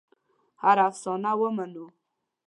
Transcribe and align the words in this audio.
هره 0.61 0.83
افسانه 0.89 1.31
ومنو. 1.39 1.85